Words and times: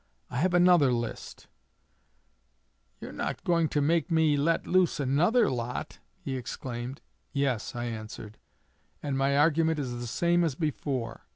I 0.31 0.37
have 0.37 0.55
another 0.55 0.91
list.' 0.91 1.45
'You're 2.99 3.11
not 3.11 3.43
going 3.43 3.69
to 3.69 3.81
make 3.81 4.09
me 4.09 4.35
let 4.35 4.65
loose 4.65 4.99
another 4.99 5.47
lot!' 5.47 5.99
he 6.17 6.35
exclaimed. 6.37 7.01
'Yes,' 7.33 7.75
I 7.75 7.85
answered, 7.85 8.39
'and 9.03 9.15
my 9.15 9.37
argument 9.37 9.77
is 9.77 9.99
the 9.99 10.07
same 10.07 10.43
as 10.43 10.55
before. 10.55 11.27